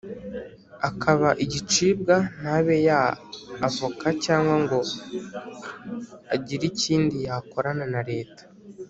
akaba 0.89 1.29
igicibwa, 1.43 2.15
ntabe 2.39 2.75
yaba 2.87 3.13
avoka 3.67 4.07
cyangwa 4.25 4.55
ngo 4.63 4.79
agire 6.35 6.63
ikindi 6.71 7.15
yakorana 7.27 7.85
na 7.93 8.01
Leta 8.11 8.43